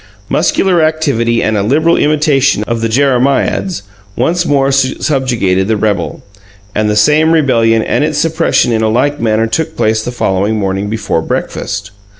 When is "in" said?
8.71-8.81